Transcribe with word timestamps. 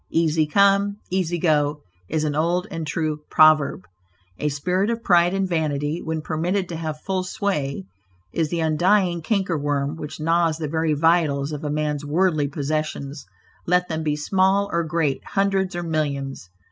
"Easy 0.09 0.47
come, 0.47 0.97
easy 1.11 1.37
go," 1.37 1.83
is 2.09 2.23
an 2.23 2.33
old 2.33 2.65
and 2.71 2.87
true 2.87 3.17
proverb. 3.29 3.83
A 4.39 4.49
spirit 4.49 4.89
of 4.89 5.03
pride 5.03 5.31
and 5.35 5.47
vanity, 5.47 6.01
when 6.01 6.23
permitted 6.23 6.67
to 6.69 6.75
have 6.75 6.99
full 7.01 7.23
sway, 7.23 7.85
is 8.33 8.49
the 8.49 8.61
undying 8.61 9.21
canker 9.21 9.59
worm 9.59 9.95
which 9.97 10.19
gnaws 10.19 10.57
the 10.57 10.67
very 10.67 10.93
vitals 10.95 11.51
of 11.51 11.63
a 11.63 11.69
man's 11.69 12.03
worldly 12.03 12.47
possessions, 12.47 13.27
let 13.67 13.89
them 13.89 14.01
be 14.01 14.15
small 14.15 14.71
or 14.73 14.83
great, 14.83 15.23
hundreds, 15.23 15.75
or 15.75 15.83
millions. 15.83 16.49